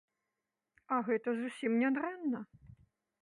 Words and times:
А 0.95 0.97
гэта 1.09 1.29
зусім 1.41 1.71
не 1.81 1.89
дрэнна! 1.97 2.39